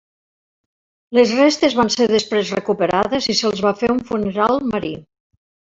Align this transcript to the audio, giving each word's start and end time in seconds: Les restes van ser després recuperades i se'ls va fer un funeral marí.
Les 1.17 1.33
restes 1.41 1.77
van 1.81 1.93
ser 1.97 2.09
després 2.13 2.55
recuperades 2.59 3.31
i 3.35 3.39
se'ls 3.43 3.65
va 3.69 3.79
fer 3.85 3.95
un 3.99 4.05
funeral 4.11 4.63
marí. 4.75 4.97